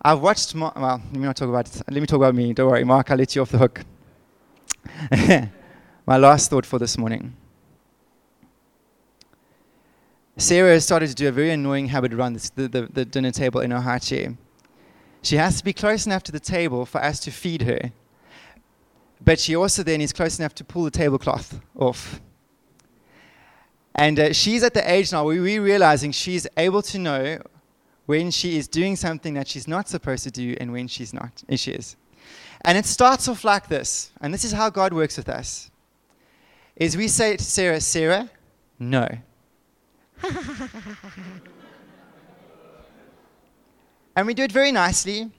[0.00, 1.82] I've watched, well, let me not talk about it.
[1.88, 2.52] Let me talk about me.
[2.52, 3.84] Don't worry, Mark, I'll let you off the hook.
[6.06, 7.36] my last thought for this morning.
[10.42, 13.30] Sarah has started to do a very annoying habit around this, the, the, the dinner
[13.30, 14.36] table in her high chair.
[15.22, 17.92] She has to be close enough to the table for us to feed her,
[19.24, 22.20] but she also then is close enough to pull the tablecloth off.
[23.94, 27.38] And uh, she's at the age now where we're realizing she's able to know
[28.06, 31.44] when she is doing something that she's not supposed to do and when she's not,
[31.48, 31.94] and she is.
[32.62, 35.70] And it starts off like this, and this is how God works with us.
[36.74, 38.28] Is we say to Sarah, Sarah,
[38.80, 39.06] no.
[44.16, 45.30] and we do it very nicely.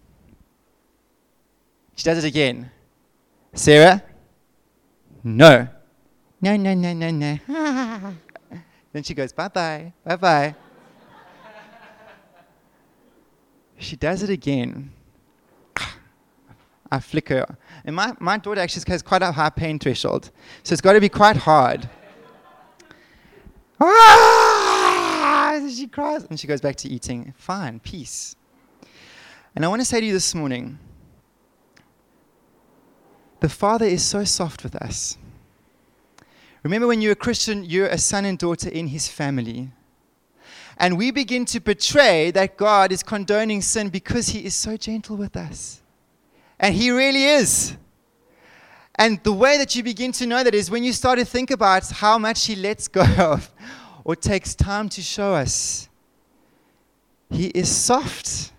[1.95, 2.71] She does it again.
[3.53, 4.03] Sarah?
[5.23, 5.67] No.
[6.41, 7.37] No, no, no, no, no.
[8.91, 10.55] then she goes, bye bye, bye bye.
[13.77, 14.91] she does it again.
[16.91, 17.57] I flicker.
[17.85, 20.29] And my, my daughter actually has quite a high pain threshold.
[20.61, 21.89] So it's got to be quite hard.
[23.81, 24.32] ah!
[25.61, 27.33] And she cries and she goes back to eating.
[27.37, 28.35] Fine, peace.
[29.55, 30.79] And I want to say to you this morning
[33.39, 35.17] the Father is so soft with us.
[36.63, 39.69] Remember, when you're a Christian, you're a son and daughter in His family.
[40.77, 45.17] And we begin to portray that God is condoning sin because He is so gentle
[45.17, 45.81] with us.
[46.57, 47.75] And He really is.
[48.95, 51.51] And the way that you begin to know that is when you start to think
[51.51, 53.51] about how much He lets go of
[54.03, 55.89] or takes time to show us.
[57.29, 58.51] He is soft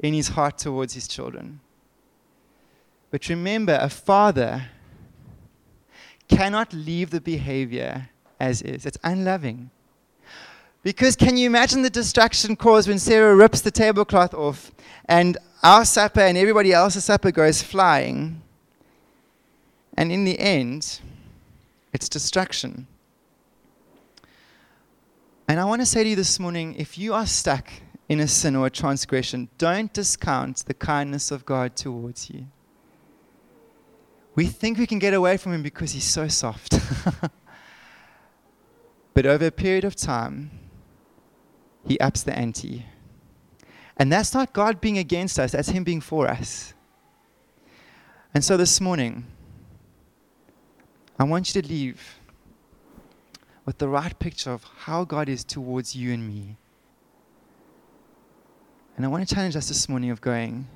[0.00, 1.60] in His heart towards His children.
[3.10, 4.68] But remember, a father
[6.28, 9.70] cannot leave the behavior as is, it's unloving.
[10.82, 14.70] Because can you imagine the distraction caused when Sarah rips the tablecloth off
[15.06, 18.40] and our supper and everybody else's supper goes flying?
[19.96, 21.00] And in the end,
[21.92, 22.86] it's destruction.
[25.48, 27.70] And I want to say to you this morning if you are stuck
[28.08, 32.46] in a sin or a transgression, don't discount the kindness of God towards you.
[34.34, 36.78] We think we can get away from Him because He's so soft.
[39.14, 40.50] but over a period of time,
[41.86, 42.84] He ups the ante.
[43.96, 46.74] And that's not God being against us, that's Him being for us.
[48.34, 49.24] And so this morning,
[51.18, 52.20] I want you to leave
[53.66, 56.56] with the right picture of how God is towards you and me.
[58.96, 60.68] And I want to challenge us this morning of going,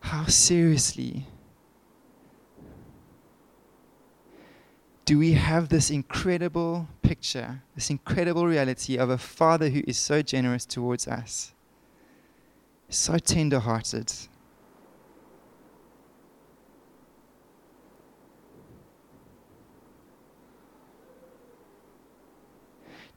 [0.00, 1.26] how seriously
[5.06, 10.20] do we have this incredible picture, this incredible reality of a Father who is so
[10.20, 11.54] generous towards us,
[12.90, 14.12] so tender hearted?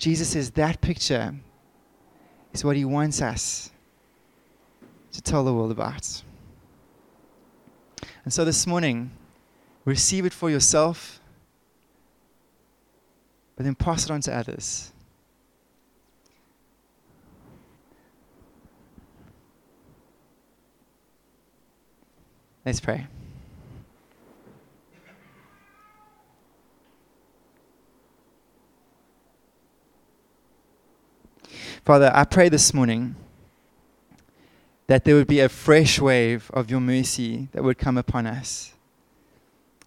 [0.02, 1.36] Jesus says that picture
[2.54, 3.70] is what he wants us
[5.12, 6.24] to tell the world about.
[8.26, 9.12] And so this morning,
[9.86, 11.22] receive it for yourself,
[13.56, 14.92] but then pass it on to others.
[22.66, 23.06] Let's pray.
[31.84, 33.16] Father, I pray this morning
[34.86, 38.74] that there would be a fresh wave of your mercy that would come upon us.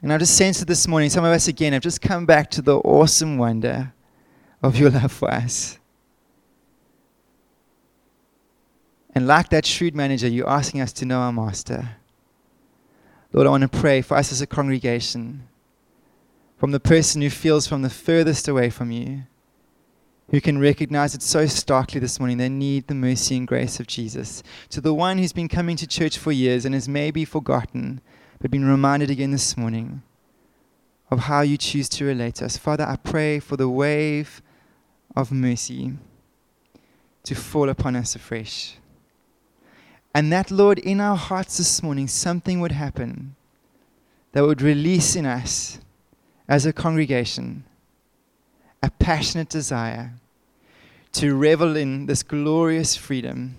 [0.02, 2.50] And I just sense it this morning, some of us again have just come back
[2.52, 3.92] to the awesome wonder
[4.62, 5.78] of your love for us.
[9.14, 11.90] And like that shrewd manager, you're asking us to know our master.
[13.32, 15.46] Lord, I want to pray for us as a congregation,
[16.58, 19.22] from the person who feels from the furthest away from you,
[20.30, 23.86] who can recognize it so starkly this morning they need the mercy and grace of
[23.86, 28.00] Jesus, to the one who's been coming to church for years and has maybe forgotten,
[28.40, 30.02] but been reminded again this morning
[31.10, 32.56] of how you choose to relate to us.
[32.56, 34.42] Father, I pray for the wave
[35.14, 35.92] of mercy
[37.22, 38.76] to fall upon us afresh.
[40.14, 43.34] And that, Lord, in our hearts this morning, something would happen
[44.32, 45.78] that would release in us
[46.48, 47.64] as a congregation
[48.84, 50.12] a passionate desire
[51.12, 53.56] to revel in this glorious freedom,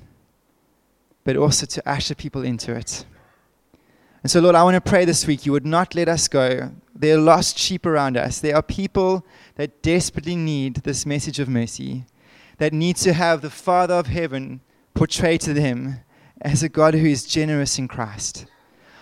[1.23, 3.05] but also to usher people into it.
[4.21, 6.71] And so, Lord, I want to pray this week you would not let us go.
[6.95, 8.39] There are lost sheep around us.
[8.39, 12.05] There are people that desperately need this message of mercy,
[12.59, 14.61] that need to have the Father of heaven
[14.93, 16.01] portray to them
[16.41, 18.45] as a God who is generous in Christ.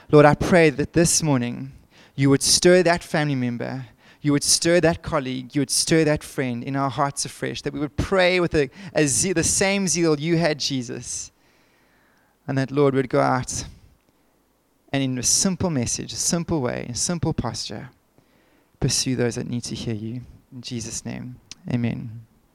[0.09, 1.73] Lord, I pray that this morning
[2.15, 3.87] you would stir that family member,
[4.23, 7.73] you would stir that colleague, you would stir that friend in our hearts afresh, that
[7.73, 11.31] we would pray with a, a ze- the same zeal you had, Jesus.
[12.47, 13.65] And that, Lord, would go out
[14.93, 17.89] and in a simple message, a simple way, a simple posture,
[18.79, 20.21] pursue those that need to hear you.
[20.53, 21.35] In Jesus' name,
[21.69, 22.25] amen.